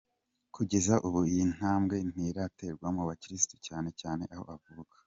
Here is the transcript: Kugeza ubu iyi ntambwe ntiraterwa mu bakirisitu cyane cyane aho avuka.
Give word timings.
Kugeza 0.55 0.93
ubu 1.07 1.19
iyi 1.31 1.43
ntambwe 1.55 1.95
ntiraterwa 2.11 2.87
mu 2.95 3.01
bakirisitu 3.09 3.55
cyane 3.67 3.89
cyane 3.99 4.23
aho 4.35 4.43
avuka. 4.55 4.95